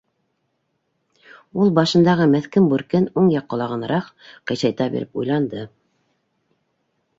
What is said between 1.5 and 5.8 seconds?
—Ул башындағы меҫкен бүркен уң яҡ ҡолағынараҡ ҡыйшайта биреп уйланды.